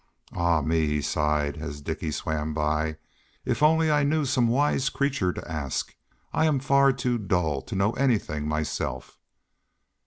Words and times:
"Ah 0.33 0.61
me," 0.61 0.87
he 0.87 0.99
sighed 0.99 1.57
as 1.57 1.79
Dicky 1.79 2.09
swam 2.09 2.55
by, 2.55 2.95
"if 3.45 3.61
only 3.61 3.91
I 3.91 4.01
knew 4.01 4.25
some 4.25 4.47
wise 4.47 4.89
creature 4.89 5.31
to 5.31 5.47
ask! 5.47 5.93
I 6.33 6.45
am 6.45 6.57
far 6.59 6.91
too 6.91 7.19
dull 7.19 7.61
to 7.61 7.75
know 7.75 7.91
anything 7.91 8.47
myself." 8.47 9.19